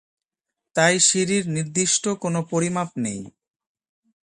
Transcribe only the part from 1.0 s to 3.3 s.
সিঁড়ির নির্দিষ্ট কোন পরিমাপ নেই।